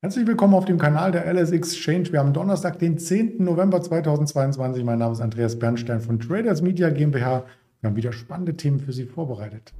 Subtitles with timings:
[0.00, 2.12] Herzlich willkommen auf dem Kanal der LS Exchange.
[2.12, 3.42] Wir haben Donnerstag, den 10.
[3.42, 4.84] November 2022.
[4.84, 7.46] Mein Name ist Andreas Bernstein von Traders Media GmbH.
[7.80, 9.72] Wir haben wieder spannende Themen für Sie vorbereitet.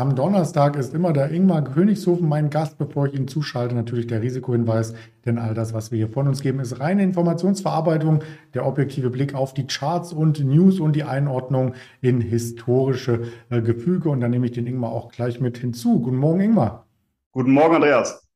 [0.00, 3.74] Am Donnerstag ist immer der Ingmar Königshofen mein Gast, bevor ich ihn zuschalte.
[3.74, 4.94] Natürlich der Risikohinweis,
[5.26, 8.24] denn all das, was wir hier von uns geben, ist reine Informationsverarbeitung,
[8.54, 14.08] der objektive Blick auf die Charts und News und die Einordnung in historische äh, Gefüge.
[14.08, 16.00] Und dann nehme ich den Ingmar auch gleich mit hinzu.
[16.00, 16.86] Guten Morgen, Ingmar.
[17.32, 18.26] Guten Morgen, Andreas.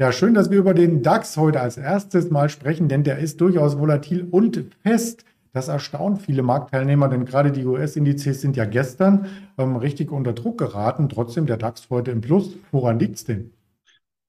[0.00, 3.40] Ja, schön, dass wir über den DAX heute als erstes mal sprechen, denn der ist
[3.40, 5.24] durchaus volatil und fest.
[5.52, 9.26] Das erstaunt viele Marktteilnehmer, denn gerade die US-Indizes sind ja gestern
[9.56, 11.08] ähm, richtig unter Druck geraten.
[11.08, 12.56] Trotzdem der DAX heute im Plus.
[12.70, 13.52] Woran liegt es denn?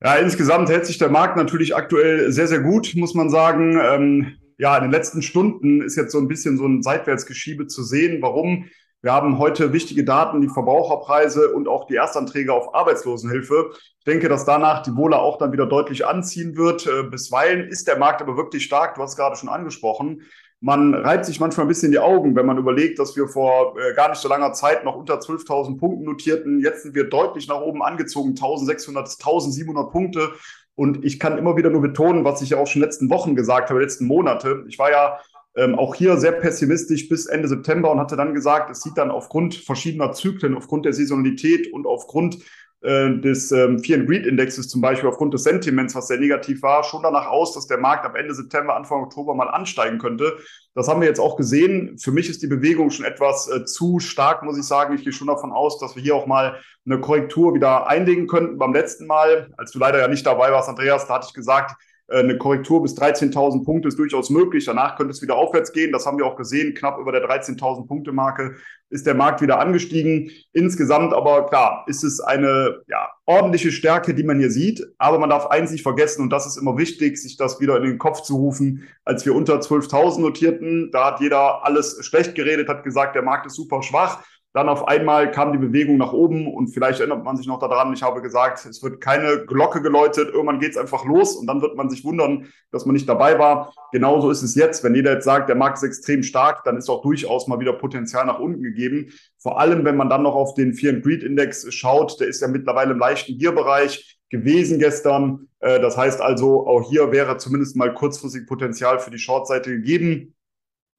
[0.01, 3.77] Ja, insgesamt hält sich der Markt natürlich aktuell sehr, sehr gut, muss man sagen.
[3.81, 7.83] Ähm, ja, in den letzten Stunden ist jetzt so ein bisschen so ein Seitwärtsgeschiebe zu
[7.83, 8.21] sehen.
[8.21, 8.65] Warum?
[9.01, 13.71] Wir haben heute wichtige Daten, die Verbraucherpreise und auch die Erstanträge auf Arbeitslosenhilfe.
[13.99, 16.87] Ich denke, dass danach die Wohle auch dann wieder deutlich anziehen wird.
[16.87, 18.95] Äh, bisweilen ist der Markt aber wirklich stark.
[18.95, 20.23] Du hast es gerade schon angesprochen
[20.61, 23.93] man reibt sich manchmal ein bisschen die Augen, wenn man überlegt, dass wir vor äh,
[23.93, 26.59] gar nicht so langer Zeit noch unter 12.000 Punkten notierten.
[26.59, 30.33] Jetzt sind wir deutlich nach oben angezogen, 1.600, 1.700 Punkte.
[30.75, 33.69] Und ich kann immer wieder nur betonen, was ich ja auch schon letzten Wochen gesagt
[33.69, 34.65] habe, letzten Monate.
[34.67, 35.19] Ich war ja
[35.55, 39.11] ähm, auch hier sehr pessimistisch bis Ende September und hatte dann gesagt, es sieht dann
[39.11, 42.39] aufgrund verschiedener Zyklen, aufgrund der Saisonalität und aufgrund
[42.81, 46.83] des ähm, Fear and Greed Indexes zum Beispiel aufgrund des Sentiments, was sehr negativ war,
[46.83, 50.37] schon danach aus, dass der Markt ab Ende September, Anfang Oktober mal ansteigen könnte.
[50.75, 51.97] Das haben wir jetzt auch gesehen.
[51.97, 54.95] Für mich ist die Bewegung schon etwas äh, zu stark, muss ich sagen.
[54.95, 58.57] Ich gehe schon davon aus, dass wir hier auch mal eine Korrektur wieder einlegen könnten.
[58.57, 61.71] Beim letzten Mal, als du leider ja nicht dabei warst, Andreas, da hatte ich gesagt,
[61.71, 61.75] äh,
[62.11, 64.65] eine Korrektur bis 13.000 Punkte ist durchaus möglich.
[64.65, 65.91] Danach könnte es wieder aufwärts gehen.
[65.91, 66.73] Das haben wir auch gesehen.
[66.73, 68.55] Knapp über der 13.000 Punkte Marke
[68.89, 70.31] ist der Markt wieder angestiegen.
[70.51, 74.85] Insgesamt aber klar, ist es eine ja, ordentliche Stärke, die man hier sieht.
[74.97, 77.83] Aber man darf eins nicht vergessen und das ist immer wichtig, sich das wieder in
[77.83, 78.87] den Kopf zu rufen.
[79.05, 83.45] Als wir unter 12.000 notierten, da hat jeder alles schlecht geredet, hat gesagt, der Markt
[83.45, 84.23] ist super schwach.
[84.59, 87.93] Dann auf einmal kam die Bewegung nach oben und vielleicht erinnert man sich noch daran,
[87.93, 91.61] ich habe gesagt, es wird keine Glocke geläutet, irgendwann geht es einfach los und dann
[91.61, 93.73] wird man sich wundern, dass man nicht dabei war.
[93.93, 94.83] Genauso ist es jetzt.
[94.83, 97.71] Wenn jeder jetzt sagt, der Markt ist extrem stark, dann ist auch durchaus mal wieder
[97.71, 99.13] Potenzial nach unten gegeben.
[99.37, 102.41] Vor allem, wenn man dann noch auf den Fear and Greed Index schaut, der ist
[102.41, 105.47] ja mittlerweile im leichten Gierbereich gewesen gestern.
[105.61, 110.35] Äh, das heißt also, auch hier wäre zumindest mal kurzfristig Potenzial für die Shortseite gegeben.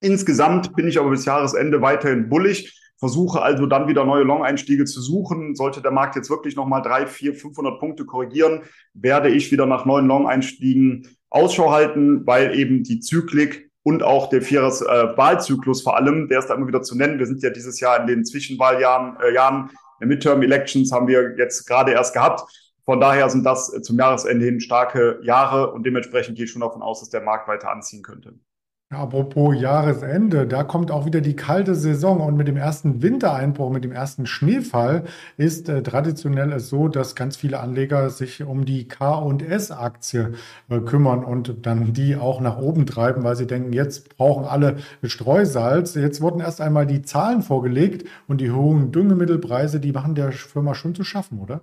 [0.00, 5.00] Insgesamt bin ich aber bis Jahresende weiterhin bullig versuche also dann wieder neue Long-Einstiege zu
[5.00, 5.56] suchen.
[5.56, 8.62] Sollte der Markt jetzt wirklich nochmal drei, vier, 500 Punkte korrigieren,
[8.94, 14.42] werde ich wieder nach neuen Long-Einstiegen Ausschau halten, weil eben die Zyklik und auch der
[14.42, 17.18] Vieres äh, Wahlzyklus vor allem, der ist da immer wieder zu nennen.
[17.18, 21.66] Wir sind ja dieses Jahr in den Zwischenwahljahren, äh, Jahren, der Midterm-Elections haben wir jetzt
[21.66, 22.42] gerade erst gehabt.
[22.84, 26.82] Von daher sind das zum Jahresende hin starke Jahre und dementsprechend gehe ich schon davon
[26.82, 28.34] aus, dass der Markt weiter anziehen könnte.
[28.92, 33.84] Apropos Jahresende, da kommt auch wieder die kalte Saison und mit dem ersten Wintereinbruch, mit
[33.84, 35.04] dem ersten Schneefall
[35.36, 40.32] ist äh, traditionell es so, dass ganz viele Anleger sich um die K&S-Aktie
[40.68, 44.78] äh, kümmern und dann die auch nach oben treiben, weil sie denken, jetzt brauchen alle
[45.04, 45.94] Streusalz.
[45.94, 50.74] Jetzt wurden erst einmal die Zahlen vorgelegt und die hohen Düngemittelpreise, die machen der Firma
[50.74, 51.60] schon zu schaffen, oder?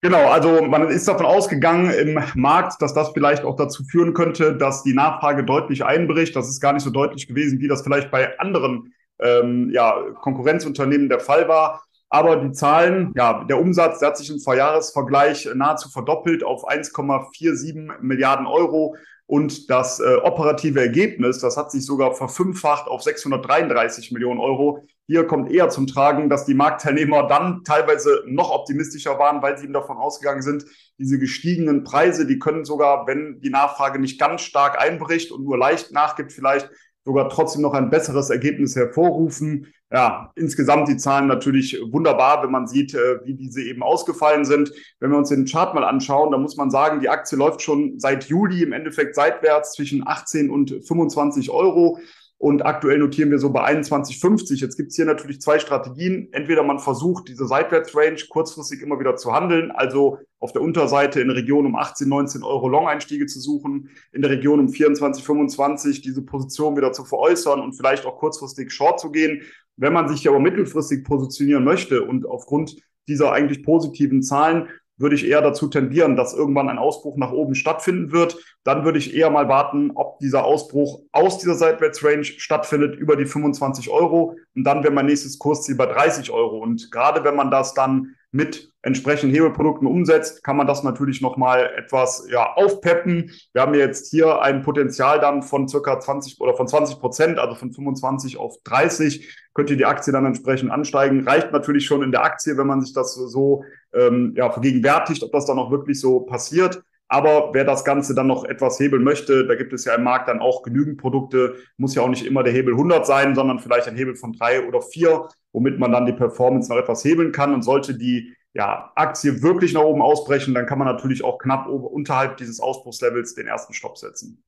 [0.00, 4.56] Genau, also man ist davon ausgegangen im Markt, dass das vielleicht auch dazu führen könnte,
[4.56, 6.36] dass die Nachfrage deutlich einbricht.
[6.36, 11.08] Das ist gar nicht so deutlich gewesen, wie das vielleicht bei anderen ähm, ja, Konkurrenzunternehmen
[11.08, 11.82] der Fall war.
[12.10, 18.00] Aber die Zahlen, ja, der Umsatz, der hat sich im Vorjahresvergleich nahezu verdoppelt auf 1,47
[18.00, 18.96] Milliarden Euro.
[19.28, 24.86] Und das äh, operative Ergebnis, das hat sich sogar verfünffacht auf 633 Millionen Euro.
[25.06, 29.64] Hier kommt eher zum Tragen, dass die Marktteilnehmer dann teilweise noch optimistischer waren, weil sie
[29.64, 30.64] eben davon ausgegangen sind,
[30.96, 35.58] diese gestiegenen Preise, die können sogar, wenn die Nachfrage nicht ganz stark einbricht und nur
[35.58, 36.70] leicht nachgibt, vielleicht
[37.08, 39.72] sogar trotzdem noch ein besseres Ergebnis hervorrufen.
[39.90, 44.70] Ja, insgesamt die Zahlen natürlich wunderbar, wenn man sieht, äh, wie diese eben ausgefallen sind.
[45.00, 47.98] Wenn wir uns den Chart mal anschauen, dann muss man sagen, die Aktie läuft schon
[47.98, 51.98] seit Juli im Endeffekt seitwärts zwischen 18 und 25 Euro.
[52.40, 54.60] Und aktuell notieren wir so bei 21,50.
[54.60, 56.28] Jetzt gibt's hier natürlich zwei Strategien.
[56.30, 61.26] Entweder man versucht, diese Seitwärtsrange kurzfristig immer wieder zu handeln, also auf der Unterseite in
[61.26, 66.00] der Region um 18, 19 Euro Long-Einstiege zu suchen, in der Region um 24, 25
[66.00, 69.42] diese Position wieder zu veräußern und vielleicht auch kurzfristig Short zu gehen.
[69.76, 72.76] Wenn man sich aber mittelfristig positionieren möchte und aufgrund
[73.08, 77.54] dieser eigentlich positiven Zahlen würde ich eher dazu tendieren, dass irgendwann ein Ausbruch nach oben
[77.54, 78.36] stattfinden wird.
[78.64, 83.26] Dann würde ich eher mal warten, ob dieser Ausbruch aus dieser Seitwärtsrange stattfindet über die
[83.26, 84.36] 25 Euro.
[84.54, 86.58] Und dann wäre mein nächstes Kursziel bei 30 Euro.
[86.58, 91.70] Und gerade wenn man das dann mit entsprechenden Hebelprodukten umsetzt, kann man das natürlich nochmal
[91.76, 93.32] etwas ja, aufpeppen.
[93.52, 97.54] Wir haben jetzt hier ein Potenzial dann von circa 20 oder von 20 Prozent, also
[97.54, 101.26] von 25 auf 30, könnte die Aktie dann entsprechend ansteigen.
[101.26, 105.32] Reicht natürlich schon in der Aktie, wenn man sich das so ähm, ja, vergegenwärtigt, ob
[105.32, 106.82] das dann auch wirklich so passiert.
[107.08, 110.28] Aber wer das Ganze dann noch etwas hebeln möchte, da gibt es ja im Markt
[110.28, 111.56] dann auch genügend Produkte.
[111.78, 114.66] Muss ja auch nicht immer der Hebel 100 sein, sondern vielleicht ein Hebel von drei
[114.66, 117.54] oder vier, womit man dann die Performance noch etwas hebeln kann.
[117.54, 121.66] Und sollte die ja, Aktie wirklich nach oben ausbrechen, dann kann man natürlich auch knapp
[121.66, 124.42] unterhalb dieses Ausbruchslevels den ersten Stopp setzen.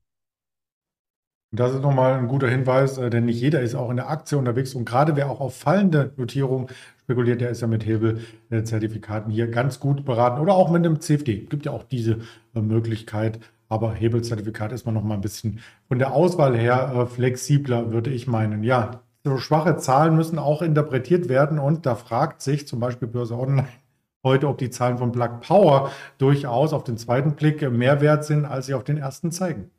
[1.52, 4.38] Das ist nochmal ein guter Hinweis, äh, denn nicht jeder ist auch in der Aktie
[4.38, 6.68] unterwegs und gerade wer auch auf fallende Notierungen
[7.00, 11.46] spekuliert, der ist ja mit Hebelzertifikaten hier ganz gut beraten oder auch mit einem CFD.
[11.46, 12.18] Gibt ja auch diese
[12.54, 15.58] äh, Möglichkeit, aber Hebelzertifikat ist man nochmal ein bisschen
[15.88, 18.62] von der Auswahl her äh, flexibler, würde ich meinen.
[18.62, 23.36] Ja, so schwache Zahlen müssen auch interpretiert werden und da fragt sich zum Beispiel Börse
[23.36, 23.66] Online
[24.24, 28.44] heute, ob die Zahlen von Black Power durchaus auf den zweiten Blick mehr wert sind,
[28.44, 29.72] als sie auf den ersten zeigen.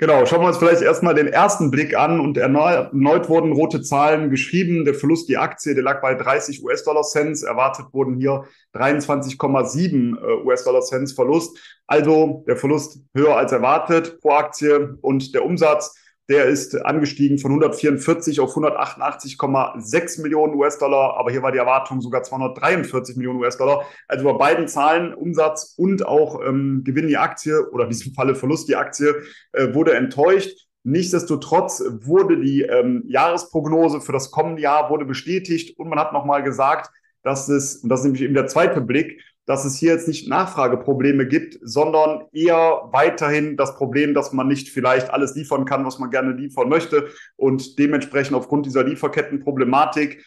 [0.00, 4.30] Genau, schauen wir uns vielleicht erstmal den ersten Blick an und erneut wurden rote Zahlen
[4.30, 4.86] geschrieben.
[4.86, 7.42] Der Verlust die Aktie, der lag bei 30 US-Dollar Cents.
[7.42, 8.44] Erwartet wurden hier
[8.74, 11.58] 23,7 äh, US-Dollar Cents Verlust.
[11.86, 15.94] Also der Verlust höher als erwartet pro Aktie und der Umsatz
[16.30, 22.22] der ist angestiegen von 144 auf 188,6 Millionen US-Dollar, aber hier war die Erwartung sogar
[22.22, 23.84] 243 Millionen US-Dollar.
[24.06, 28.36] Also bei beiden Zahlen, Umsatz und auch ähm, Gewinn die Aktie oder in diesem Falle
[28.36, 29.12] Verlust die Aktie,
[29.52, 30.68] äh, wurde enttäuscht.
[30.84, 36.44] Nichtsdestotrotz wurde die ähm, Jahresprognose für das kommende Jahr wurde bestätigt und man hat nochmal
[36.44, 36.90] gesagt,
[37.22, 40.28] dass es, und das ist nämlich eben der zweite Blick, dass es hier jetzt nicht
[40.28, 45.98] Nachfrageprobleme gibt, sondern eher weiterhin das Problem, dass man nicht vielleicht alles liefern kann, was
[45.98, 47.08] man gerne liefern möchte.
[47.34, 50.24] Und dementsprechend aufgrund dieser Lieferkettenproblematik,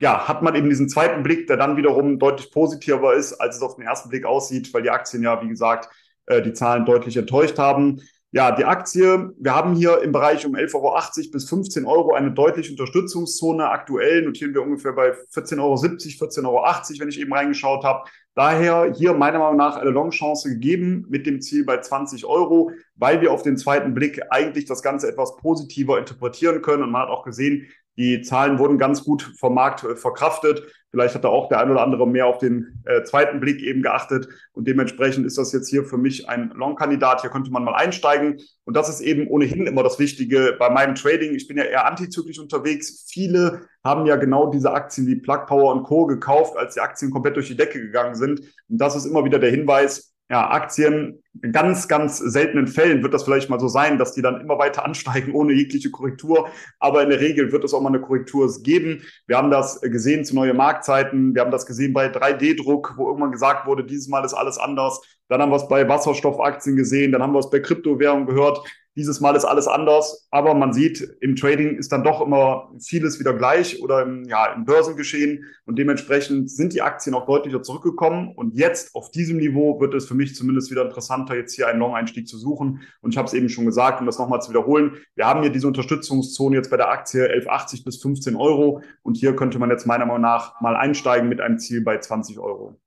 [0.00, 3.62] ja, hat man eben diesen zweiten Blick, der dann wiederum deutlich positiver ist, als es
[3.62, 5.88] auf den ersten Blick aussieht, weil die Aktien ja, wie gesagt,
[6.26, 8.00] äh, die Zahlen deutlich enttäuscht haben.
[8.30, 12.30] Ja, die Aktie, wir haben hier im Bereich um 11,80 Euro bis 15 Euro eine
[12.30, 13.68] deutliche Unterstützungszone.
[13.68, 18.08] Aktuell notieren wir ungefähr bei 14,70 Euro, 14,80 Euro, wenn ich eben reingeschaut habe.
[18.34, 23.20] Daher hier meiner Meinung nach eine Longchance gegeben mit dem Ziel bei 20 Euro, weil
[23.20, 26.82] wir auf den zweiten Blick eigentlich das Ganze etwas positiver interpretieren können.
[26.82, 27.66] Und man hat auch gesehen,
[27.98, 30.62] die Zahlen wurden ganz gut vom Markt äh, verkraftet.
[30.92, 33.82] Vielleicht hat da auch der ein oder andere mehr auf den äh, zweiten Blick eben
[33.82, 34.28] geachtet.
[34.52, 37.22] Und dementsprechend ist das jetzt hier für mich ein Long-Kandidat.
[37.22, 38.42] Hier könnte man mal einsteigen.
[38.64, 41.34] Und das ist eben ohnehin immer das Wichtige bei meinem Trading.
[41.34, 43.06] Ich bin ja eher antizyklisch unterwegs.
[43.08, 46.04] Viele haben ja genau diese Aktien wie Plug Power und Co.
[46.04, 48.40] gekauft, als die Aktien komplett durch die Decke gegangen sind.
[48.68, 53.12] Und das ist immer wieder der Hinweis, ja, Aktien, in ganz, ganz seltenen Fällen wird
[53.12, 56.48] das vielleicht mal so sein, dass die dann immer weiter ansteigen ohne jegliche Korrektur.
[56.78, 59.02] Aber in der Regel wird es auch mal eine Korrektur geben.
[59.26, 61.34] Wir haben das gesehen zu neue Marktzeiten.
[61.34, 65.02] Wir haben das gesehen bei 3D-Druck, wo irgendwann gesagt wurde, dieses Mal ist alles anders.
[65.28, 67.12] Dann haben wir es bei Wasserstoffaktien gesehen.
[67.12, 68.66] Dann haben wir es bei Kryptowährungen gehört.
[68.94, 73.18] Dieses Mal ist alles anders, aber man sieht, im Trading ist dann doch immer vieles
[73.18, 78.34] wieder gleich oder im, ja, im Börsengeschehen und dementsprechend sind die Aktien auch deutlicher zurückgekommen
[78.36, 81.78] und jetzt auf diesem Niveau wird es für mich zumindest wieder interessanter, jetzt hier einen
[81.78, 84.98] Long-Einstieg zu suchen und ich habe es eben schon gesagt, um das nochmal zu wiederholen,
[85.14, 89.34] wir haben hier diese Unterstützungszone jetzt bei der Aktie 11,80 bis 15 Euro und hier
[89.34, 92.78] könnte man jetzt meiner Meinung nach mal einsteigen mit einem Ziel bei 20 Euro.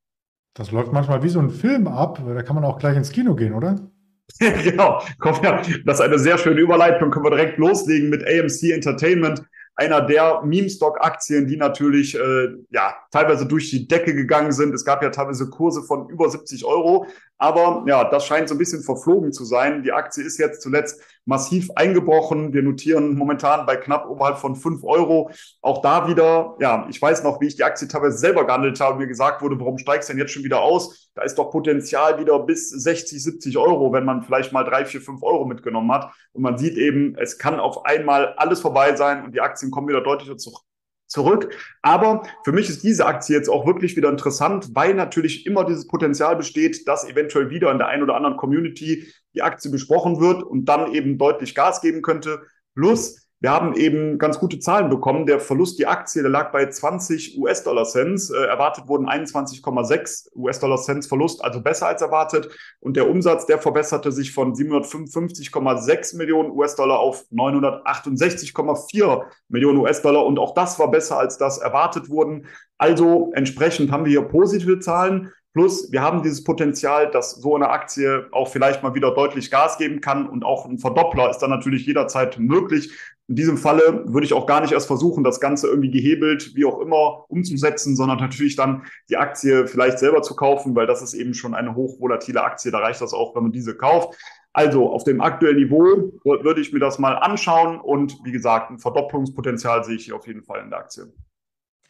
[0.53, 3.33] Das läuft manchmal wie so ein Film ab, da kann man auch gleich ins Kino
[3.33, 3.91] gehen, oder?
[4.39, 7.11] genau, komm, ja, das ist eine sehr schöne Überleitung.
[7.11, 9.43] Können wir direkt loslegen mit AMC Entertainment,
[9.75, 14.73] einer der Meme-Stock-Aktien, die natürlich äh, ja teilweise durch die Decke gegangen sind.
[14.73, 17.07] Es gab ja teilweise Kurse von über 70 Euro.
[17.37, 19.83] Aber ja, das scheint so ein bisschen verflogen zu sein.
[19.83, 22.53] Die Aktie ist jetzt zuletzt massiv eingebrochen.
[22.53, 25.31] Wir notieren momentan bei knapp oberhalb von fünf Euro.
[25.61, 28.99] Auch da wieder, ja, ich weiß noch, wie ich die Aktie teilweise selber gehandelt habe,
[28.99, 31.09] mir gesagt wurde, warum steigst du denn jetzt schon wieder aus?
[31.13, 35.01] Da ist doch Potenzial wieder bis 60, 70 Euro, wenn man vielleicht mal drei, vier,
[35.01, 36.13] fünf Euro mitgenommen hat.
[36.31, 39.89] Und man sieht eben, es kann auf einmal alles vorbei sein und die Aktien kommen
[39.89, 40.61] wieder deutlicher zurück
[41.07, 41.53] zurück.
[41.81, 45.87] Aber für mich ist diese Aktie jetzt auch wirklich wieder interessant, weil natürlich immer dieses
[45.87, 50.43] Potenzial besteht, dass eventuell wieder in der einen oder anderen Community die Aktie besprochen wird
[50.43, 52.41] und dann eben deutlich Gas geben könnte.
[52.73, 55.25] Plus, wir haben eben ganz gute Zahlen bekommen.
[55.25, 58.29] Der Verlust die Aktie, der lag bei 20 US-Dollar-Cents.
[58.31, 62.49] Äh, erwartet wurden 21,6 US-Dollar-Cents Verlust, also besser als erwartet.
[62.79, 70.25] Und der Umsatz, der verbesserte sich von 755,6 Millionen US-Dollar auf 968,4 Millionen US-Dollar.
[70.25, 72.47] Und auch das war besser, als das erwartet wurden.
[72.77, 75.31] Also entsprechend haben wir hier positive Zahlen.
[75.55, 79.77] Plus, wir haben dieses Potenzial, dass so eine Aktie auch vielleicht mal wieder deutlich Gas
[79.77, 82.91] geben kann und auch ein Verdoppler ist dann natürlich jederzeit möglich.
[83.29, 86.65] In diesem Falle würde ich auch gar nicht erst versuchen, das Ganze irgendwie gehebelt, wie
[86.65, 91.13] auch immer, umzusetzen, sondern natürlich dann die Aktie vielleicht selber zu kaufen, weil das ist
[91.13, 92.69] eben schon eine hochvolatile Aktie.
[92.69, 94.13] Da reicht das auch, wenn man diese kauft.
[94.51, 98.79] Also auf dem aktuellen Niveau würde ich mir das mal anschauen und wie gesagt, ein
[98.79, 101.13] Verdopplungspotenzial sehe ich hier auf jeden Fall in der Aktie.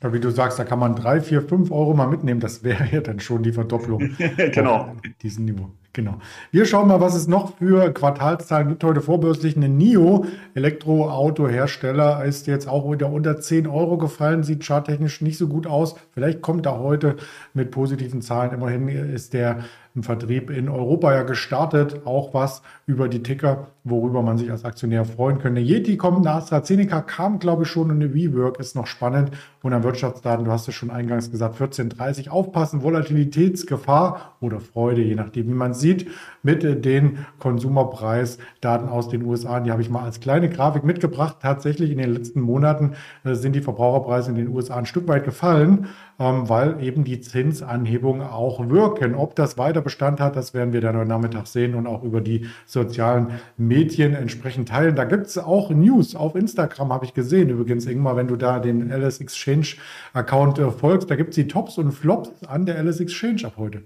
[0.01, 2.39] Ja, wie du sagst, da kann man drei, vier, fünf Euro mal mitnehmen.
[2.39, 4.15] Das wäre ja dann schon die Verdopplung.
[4.51, 4.75] genau.
[4.75, 5.71] Auf diesem Niveau.
[5.95, 6.17] Genau.
[6.51, 8.83] Wir schauen mal, was es noch für Quartalszahlen gibt.
[8.83, 15.21] Heute vorbörslich eine NIO, Elektroautohersteller, ist jetzt auch wieder unter 10 Euro gefallen, sieht charttechnisch
[15.21, 15.95] nicht so gut aus.
[16.11, 17.15] Vielleicht kommt er heute
[17.53, 18.51] mit positiven Zahlen.
[18.51, 19.59] Immerhin ist der
[19.95, 22.01] im Vertrieb in Europa ja gestartet.
[22.05, 25.61] Auch was über die Ticker, worüber man sich als Aktionär freuen könnte.
[25.61, 29.31] Yeti kommt, eine AstraZeneca kam, glaube ich, schon und eine WeWork ist noch spannend.
[29.63, 35.15] Und an Wirtschaftsdaten, du hast es schon eingangs gesagt, 14.30 aufpassen, Volatilitätsgefahr oder Freude, je
[35.15, 36.07] nachdem, wie man sieht,
[36.41, 39.59] mit den Konsumerpreisdaten aus den USA.
[39.59, 41.37] Die habe ich mal als kleine Grafik mitgebracht.
[41.41, 45.23] Tatsächlich in den letzten Monaten äh, sind die Verbraucherpreise in den USA ein Stück weit
[45.23, 45.87] gefallen.
[46.17, 49.15] Ähm, weil eben die Zinsanhebungen auch wirken.
[49.15, 52.21] Ob das weiter Bestand hat, das werden wir dann heute Nachmittag sehen und auch über
[52.21, 54.95] die sozialen Medien entsprechend teilen.
[54.95, 57.49] Da gibt es auch News auf Instagram, habe ich gesehen.
[57.49, 59.75] Übrigens, Ingmar, wenn du da den LS Exchange
[60.13, 63.55] Account äh, folgst, da gibt es die Tops und Flops an der LS Exchange ab
[63.57, 63.81] heute.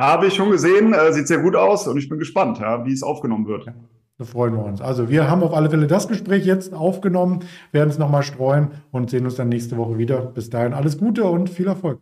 [0.00, 2.92] Habe ich schon gesehen, äh, sieht sehr gut aus und ich bin gespannt, ja, wie
[2.92, 3.66] es aufgenommen wird.
[3.66, 3.74] Ja.
[4.16, 4.80] Da freuen wir uns.
[4.80, 7.40] Also wir haben auf alle Fälle das Gespräch jetzt aufgenommen,
[7.72, 10.22] werden es nochmal streuen und sehen uns dann nächste Woche wieder.
[10.22, 12.00] Bis dahin alles Gute und viel Erfolg.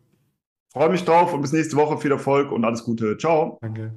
[0.72, 3.18] Freue mich drauf und bis nächste Woche viel Erfolg und alles Gute.
[3.18, 3.58] Ciao.
[3.60, 3.92] Danke.